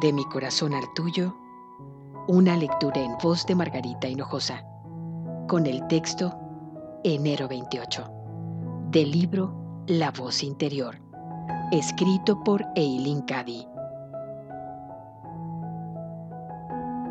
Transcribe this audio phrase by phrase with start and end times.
[0.00, 1.34] De mi corazón al tuyo,
[2.28, 4.62] una lectura en voz de Margarita Hinojosa,
[5.48, 6.38] con el texto
[7.02, 8.04] Enero 28,
[8.90, 9.54] del libro
[9.86, 11.00] La voz interior,
[11.72, 13.66] escrito por Eileen Cady.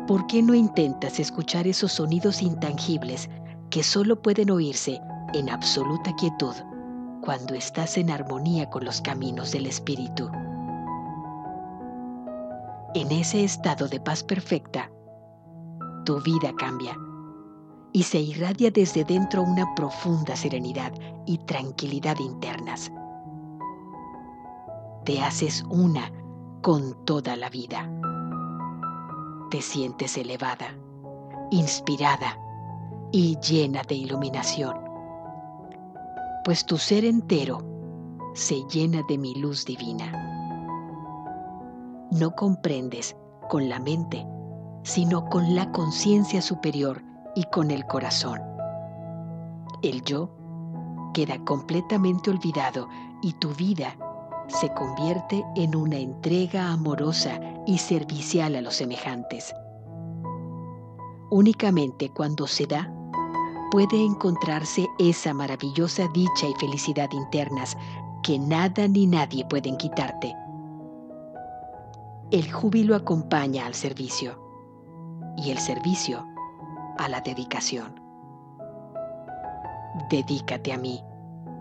[0.06, 3.28] ¿Por qué no intentas escuchar esos sonidos intangibles
[3.68, 5.00] que solo pueden oírse
[5.34, 6.54] en absoluta quietud
[7.20, 10.30] cuando estás en armonía con los caminos del Espíritu?
[12.96, 14.90] En ese estado de paz perfecta,
[16.06, 16.96] tu vida cambia
[17.92, 20.94] y se irradia desde dentro una profunda serenidad
[21.26, 22.90] y tranquilidad internas.
[25.04, 26.10] Te haces una
[26.62, 27.86] con toda la vida.
[29.50, 30.74] Te sientes elevada,
[31.50, 32.38] inspirada
[33.12, 34.74] y llena de iluminación,
[36.46, 37.58] pues tu ser entero
[38.32, 40.26] se llena de mi luz divina
[42.10, 43.16] no comprendes
[43.48, 44.26] con la mente,
[44.82, 47.02] sino con la conciencia superior
[47.34, 48.40] y con el corazón.
[49.82, 50.30] El yo
[51.12, 52.88] queda completamente olvidado
[53.22, 53.96] y tu vida
[54.48, 59.52] se convierte en una entrega amorosa y servicial a los semejantes.
[61.30, 62.92] Únicamente cuando se da,
[63.72, 67.76] puede encontrarse esa maravillosa dicha y felicidad internas
[68.22, 70.34] que nada ni nadie pueden quitarte
[72.30, 74.36] el júbilo acompaña al servicio
[75.36, 76.26] y el servicio
[76.98, 78.00] a la dedicación.
[80.10, 81.02] Dedícate a mí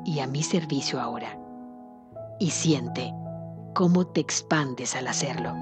[0.05, 1.37] y a mi servicio ahora
[2.39, 3.13] y siente
[3.75, 5.53] cómo te expandes al hacerlo.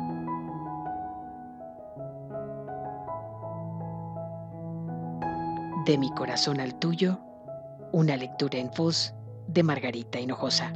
[5.85, 7.19] De mi corazón al tuyo,
[7.91, 9.13] una lectura en voz
[9.47, 10.71] de Margarita Hinojosa.